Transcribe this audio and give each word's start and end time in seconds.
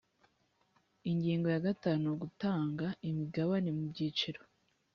ingingo 1.11 1.47
ya 1.53 1.61
gatanu 1.67 2.07
gutanga 2.21 2.85
imigabane 3.09 3.69
mu 3.77 3.83
byiciro 3.91 4.41